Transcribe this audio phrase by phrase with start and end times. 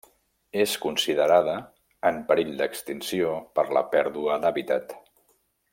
[0.61, 1.53] És considerada
[2.11, 5.01] en perill d'extinció per la pèrdua d'hàbitat.